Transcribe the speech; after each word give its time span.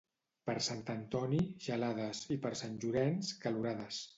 Per 0.49 0.53
Sant 0.67 0.79
Antoni, 0.93 1.41
gelades, 1.65 2.25
i 2.37 2.39
per 2.47 2.55
Sant 2.63 2.81
Llorenç, 2.85 3.35
calorades. 3.45 4.03